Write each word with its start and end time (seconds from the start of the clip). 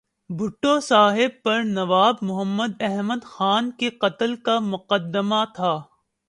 بھٹو 0.29 0.79
صاحب 0.79 1.43
پر 1.43 1.61
نواب 1.63 2.15
محمد 2.21 2.81
احمد 2.81 3.23
خان 3.23 3.71
کے 3.71 3.89
قتل 4.01 4.35
کا 4.35 4.59
مقدمہ 4.59 5.43
تھا۔ 5.55 5.73